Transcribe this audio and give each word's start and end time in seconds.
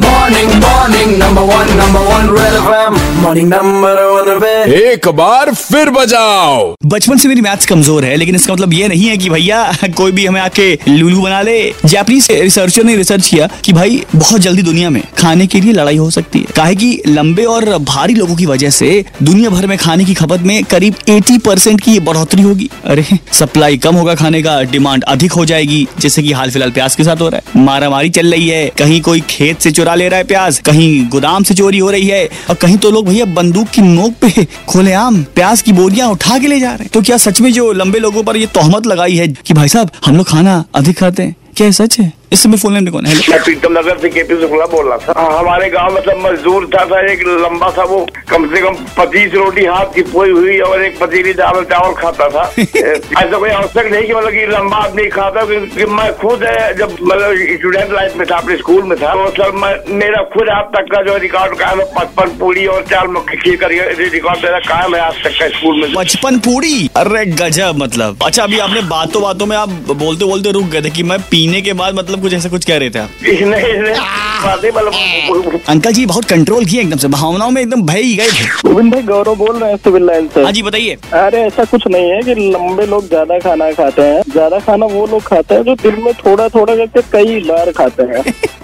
Morning, 0.00 0.48
morning, 0.60 1.18
number 1.18 1.42
one, 1.44 1.68
number 1.76 2.00
one, 2.00 2.30
Red 2.30 2.54
FM. 2.58 2.94
Morning, 3.22 3.48
number 3.48 3.90
one, 4.10 4.28
Red. 4.42 4.68
एक 4.72 5.08
बार 5.16 5.52
फिर 5.54 5.90
बजाओ। 5.90 6.74
बचपन 6.86 7.16
से 7.16 7.28
मेरी 7.28 7.40
मैथ्स 7.40 7.66
कमज़ोर 7.66 8.04
है 8.04 8.14
लेकिन 8.16 8.36
इसका 8.36 8.52
मतलब 8.52 8.72
ये 8.72 8.88
नहीं 8.88 9.08
है 9.08 9.16
कि 9.16 9.30
भैया 9.30 9.88
कोई 9.96 10.12
भी 10.12 10.24
हमें 10.26 10.40
आके 10.40 10.72
लूलू 10.88 11.20
बना 11.22 11.40
ले। 11.42 11.58
जापानीज 11.84 12.30
रिसर्चर 12.30 12.84
ने 12.84 12.94
रिसर्च 12.96 13.28
किया 13.28 13.48
कि 13.64 13.72
भाई 13.72 14.02
बहुत 14.14 14.40
जल्दी 14.40 14.62
दुनिया 14.62 14.90
में 14.90 15.02
खाने 15.18 15.46
के 15.46 15.60
लिए 15.60 15.72
लड़ाई 15.72 15.96
हो 15.96 16.08
सकती 16.10 16.38
है। 16.38 16.54
काहे 16.56 16.74
कि 16.74 17.02
लंबे 17.08 17.44
और 17.44 17.64
भारी 17.82 18.14
लोगों 18.14 18.36
की 18.36 18.46
वजह 18.46 18.70
से 18.70 19.04
दुनिया 19.22 19.50
भर 19.50 19.66
में 19.66 19.76
खाने 19.78 20.04
की 20.04 20.14
खपत 20.14 20.40
में 20.42 20.62
करीब 20.64 20.94
80 21.08 21.38
परसेंट 21.38 21.80
की 21.80 21.98
बढ़ोतरी 22.00 22.42
होगी। 22.42 22.70
अरे 22.84 23.04
सप्लाई 23.32 23.76
कम 23.78 23.94
होगा 23.94 24.14
खाने 24.14 24.42
का 24.42 24.60
डिमांड 24.72 25.04
अधिक 25.08 25.32
हो 25.32 25.44
जाएगी 25.44 25.86
जैसे 26.00 26.22
की 26.22 26.32
हाल 26.32 26.50
फ़िलहाल 26.50 26.72
प्याज 26.72 26.94
के 26.94 27.04
साथ 27.04 27.20
हो 27.20 27.28
रहा 27.28 27.40
है। 27.46 27.64
मारामारी 27.64 28.10
चल 28.10 28.32
रही 28.32 28.48
है 28.48 28.66
कहीं 28.78 29.00
कोई 29.02 29.20
खेत 29.30 29.60
से 29.60 29.70
चुरा 29.82 29.94
ले 29.94 30.08
रहा 30.08 30.18
है 30.18 30.24
प्याज। 30.24 30.58
कहीं 30.58 31.08
गोदाम 31.10 31.42
से 31.42 31.54
चोरी 31.54 31.78
हो 31.78 31.90
रही 31.90 32.08
है 32.08 32.24
और 32.50 32.54
कहीं 32.54 32.76
तो 32.78 32.90
लोग 32.90 33.06
भैया 33.06 33.24
बंदूक 33.34 33.68
की 33.68 33.82
नोक 33.82 34.12
पे 34.20 34.44
खुलेआम 34.68 35.22
प्याज 35.34 35.62
की 35.62 35.72
बोरियाँ 35.72 36.08
उठा 36.08 36.38
के 36.38 36.46
ले 36.46 36.60
जा 36.60 36.68
रहे 36.68 36.78
हैं। 36.78 36.90
तो 36.94 37.02
क्या 37.02 37.16
सच 37.16 37.40
में 37.40 37.52
जो 37.52 37.70
लंबे 37.72 37.98
लोगों 37.98 38.22
पर 38.22 38.36
ये 38.36 38.46
तोहमत 38.54 38.86
लगाई 38.86 39.16
है 39.16 39.28
कि 39.28 39.54
भाई 39.54 39.68
साहब, 39.68 39.90
हम 40.06 40.16
लोग 40.16 40.26
खाना 40.26 40.64
अधिक 40.74 40.98
खाते 40.98 41.22
हैं? 41.22 41.36
क्या 41.56 41.70
सच 41.70 41.98
है? 42.00 42.12
इस 42.32 42.42
समय 42.42 42.56
फ़ोन 42.58 42.74
लेने 42.74 42.90
कौन 42.90 43.06
है। 43.06 43.14
मैं 43.30 43.42
प्रीतम 43.44 43.72
नगर 43.78 43.98
से 43.98 44.08
केपी 44.08 44.40
शुक्ला 44.40 44.66
बोल 44.66 44.88
रहा 44.88 44.98
था। 44.98 45.20
हाँ, 45.20 45.38
हमारे 45.38 45.68
गाँव 45.70 45.94
में 45.94 46.00
सब 46.02 46.20
मजदूर 46.24 46.66
था 46.74 46.84
था 46.90 47.00
एक 47.12 47.22
लंबा 47.42 47.68
सा 47.70 47.82
वो 47.84 47.98
कम 48.30 48.46
से 48.54 48.60
कम 48.62 48.74
पच्चीस 48.98 49.34
रोटी 49.34 49.64
हाथ 49.64 49.94
की 49.94 50.02
पोई 50.12 50.30
हुई 50.30 50.58
और 50.60 50.84
एक 50.84 50.98
पतीली 51.00 51.32
दाल 51.34 51.62
चावल 51.72 51.94
खाता 51.94 52.28
था। 52.28 52.44
ऐसा 52.58 53.38
कोई 53.38 53.50
आवश्यक 53.50 53.90
नहीं 53.92 54.06
कि 54.06 54.14
मतलब 54.14 54.30
कि 54.30 54.46
लंबा 54.52 54.76
आदमी 54.76 55.06
खाता 55.08 55.44
क्योंकि 55.46 55.84
मैं 55.92 56.12
खुद 56.18 56.44
है, 56.44 56.74
जब 56.78 56.96
मतलब 57.02 57.36
स्टूडेंट 57.58 57.92
लाइफ 57.92 58.16
में 58.16 58.26
था 58.30 58.36
अपने 58.36 58.56
स्कूल 58.56 58.82
में 58.82 58.96
था 58.98 59.14
तो 59.14 59.28
सर 59.32 59.52
मैं 59.56 59.74
मेरा 59.98 60.22
खुद 60.34 60.48
आज 60.48 60.64
तक 60.76 60.90
का 60.92 61.02
जो 61.02 61.16
रिकॉर्ड 61.18 61.58
कायम 61.58 61.80
है 61.80 61.86
पचपन 61.98 62.36
पूरी 62.38 62.66
और 62.66 62.84
चार 62.90 63.08
मक्खी 63.08 63.36
खीर 63.36 63.56
का 63.56 63.66
रिकॉर्ड 63.66 64.44
मेरा 64.44 64.58
कायम 64.68 64.94
है 64.94 65.00
आज 65.00 65.22
तक 65.24 65.38
का 65.40 65.48
स्कूल 65.58 65.80
में। 65.80 65.94
पचपन 65.94 66.38
पूरी? 66.40 66.74
अरे 66.96 67.24
गजब 67.34 67.76
मतलब। 67.76 68.22
अच्छा 68.24 68.42
अभी 68.42 68.58
आपने 68.58 68.80
बातों 68.88 69.22
बातों 69.22 69.46
में 69.46 69.56
आप 69.56 69.68
बोलते 69.92 70.24
बोलते 70.24 70.52
रुक 70.52 70.66
गए 70.72 70.82
थे 70.82 70.90
कि 70.90 71.02
मैं 71.02 71.18
पीने 71.30 71.60
के 71.60 71.72
बाद 71.74 71.94
मतलब 71.94 72.21
कुछ 72.22 72.34
ऐसा 72.34 72.48
कुछ 72.48 72.64
कह 72.64 72.76
रहे 72.78 72.90
थे 72.90 72.98
आप? 72.98 73.10
नहीं 73.22 73.46
नहीं 73.46 74.70
मतलब 74.72 75.60
अंकल 75.68 75.92
जी 75.92 76.04
बहुत 76.06 76.24
कंट्रोल 76.24 76.64
किए 76.66 76.80
एकदम 76.80 76.96
से 76.98 77.08
भावनाओं 77.08 77.50
में 77.50 77.60
एकदम 77.62 77.82
भय 77.86 78.00
ही 78.02 78.14
गए 78.16 78.28
थे। 78.28 78.44
गोविंद 78.68 78.92
भाई 78.92 79.02
गौरव 79.02 79.34
बोल 79.36 79.56
रहे 79.56 79.70
हैं 79.70 79.76
सिविल 79.76 80.06
लाइन 80.06 80.28
से। 80.34 80.42
हाँ 80.42 80.52
जी 80.52 80.62
बताइए। 80.62 80.96
अरे 81.14 81.40
ऐसा 81.42 81.64
कुछ 81.64 81.86
नहीं 81.86 82.10
है 82.10 82.20
कि 82.22 82.34
लंबे 82.34 82.86
लोग 82.86 83.06
ज़्यादा 83.08 83.38
खाना 83.38 83.70
खाते 83.72 84.02
हैं। 84.02 84.22
ज़्यादा 84.32 84.58
खाना 84.60 84.86
वो 84.86 85.06
लोग 85.06 85.22
खाते 85.22 85.54
हैं 85.54 85.62
जो 85.64 85.74
दिन 85.82 86.02
में 86.04 86.12
थोड़ा 86.16 86.48
थोड़ा 86.48 86.74
करके 86.76 87.02
कई 87.12 87.40
बार 87.48 87.70
खाते 87.72 88.02
हैं। 88.12 88.22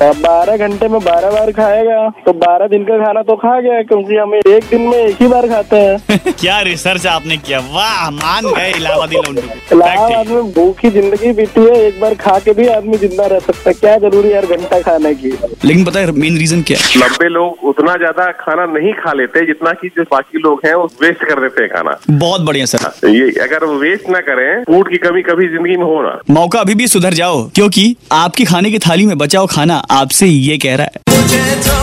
बारह 0.23 0.57
घंटे 0.57 0.89
में 0.89 1.01
बारह 1.05 1.31
बार 1.31 1.51
खाएगा 1.53 2.09
तो 2.27 2.33
बारह 2.35 2.67
दिन 2.69 2.85
का 2.85 2.99
खाना 2.99 3.23
तो 3.23 3.37
खा 3.37 3.59
गया 3.61 3.81
क्योंकि 3.85 4.17
हम 4.17 4.35
एक 4.35 4.65
दिन 4.71 4.81
में 4.81 4.97
एक 4.99 5.23
ही 5.23 5.29
बार 5.29 5.49
खाते 5.49 5.77
हैं। 5.77 6.19
क्या 6.41 6.61
रिसर्च 6.63 7.07
आपने 7.09 7.37
किया? 7.39 7.59
वाह 7.73 8.11
मान 8.13 8.47
गए 8.49 8.71
इलाहाबादी 8.73 9.17
इलाहाबाद 9.17 10.29
है। 10.29 10.35
में 10.35 10.53
भूखी 10.53 10.91
ज़िंदगी 10.91 11.33
बीती 11.33 11.61
है 11.61 11.81
एक 11.87 12.01
बार 12.01 12.15
खा 12.17 12.39
के 12.39 12.53
भी 12.53 12.67
आदमी 12.69 12.99
ज़िंदा 12.99 13.27
रह 13.27 13.39
सकता 13.49 13.73
क्या 13.73 13.97
ज़रूरी 13.99 14.29
है 14.29 14.35
यार 14.35 14.47
घंटा 14.47 14.81
खाने 14.81 15.15
की? 15.15 15.31
लेकिन 15.65 15.85
पता 15.85 16.01
है 16.01 16.13
मेन 16.15 16.39
रीजन 16.39 16.63
क्या 16.63 16.79
है? 16.79 17.01
लंबे 17.01 17.29
लोग 17.29 17.65
उतना 17.69 17.97
ज़्यादा 17.97 18.31
खाना 18.41 18.67
नहीं 18.73 18.93
खा 18.95 19.13
लेते 19.13 19.45
जितना 19.47 19.73
की 19.81 19.89
जो 19.97 20.03
बाकी 20.13 20.39
लोग 20.39 20.61
हैं 20.67 20.75
वो 20.75 20.85
वेस्ट 21.03 21.25
कर 21.25 21.41
देते 21.41 21.63
हैं 21.63 21.71
खाना। 21.73 21.97
बहुत 22.11 22.41
बढ़िया 22.43 22.67
सर 22.67 23.09
ये 23.09 23.31
अगर 23.43 23.65
वेस्ट 23.81 24.09
ना 24.11 24.21
करें 24.29 24.63
फ़ूड 24.65 24.91
की 24.91 24.99
कमी 24.99 25.23
कभी 25.23 25.49
ज़िंदगी 25.49 25.77
में 25.77 25.85
होना 25.85 26.19
मौका 26.31 26.61
अभी 26.61 26.75
भी 26.75 26.87
सुधर 26.89 27.15
जाओ 27.15 27.43
क्योंकि 27.55 27.95
आपकी 28.15 28.45
खाने 28.45 28.71
की 28.71 28.79
थाली 28.81 29.07
में 29.07 29.17
बचाओ 29.19 29.47
खाना 29.47 29.83
आपसे 29.93 30.27
ये 30.27 30.59
कह 30.59 30.77
रहा 30.77 30.87
है। 30.87 31.78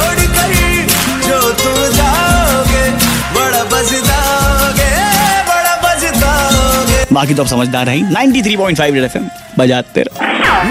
बाकी 7.15 7.33
तो 7.33 7.43
आप 7.43 7.49
समझदार 7.49 7.89
हैं। 7.89 7.99
93.5 8.11 8.93
रेड 8.93 9.03
एफएम 9.03 9.27
बजाते 9.57 10.01
रहो। 10.01 10.17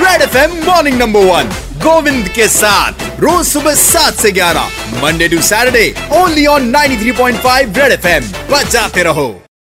Red 0.04 0.22
FM 0.22 0.56
morning 0.66 0.98
number 1.00 1.24
one 1.26 1.52
Govind 1.82 2.28
के 2.28 2.48
साथ, 2.48 2.92
रोज 3.20 3.46
सुबह 3.46 3.74
सात 3.76 4.14
से 4.14 4.32
ग्यारह 4.32 4.68
Monday 5.02 5.28
to 5.28 5.40
Saturday 5.42 5.94
only 6.12 6.46
on 6.46 6.70
93.5 6.70 7.78
Red 7.78 7.92
F 7.92 8.06
M 8.06 8.30
बजाते 8.50 9.02
रहो। 9.02 9.43